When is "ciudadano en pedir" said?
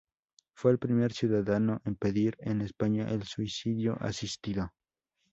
1.13-2.35